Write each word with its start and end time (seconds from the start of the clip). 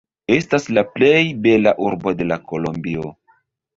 Estas 0.35 0.63
la 0.77 0.83
plej 0.95 1.21
bela 1.45 1.75
urbo 1.91 2.15
de 2.23 2.31
la 2.33 2.39
Kolombio. 2.53 3.13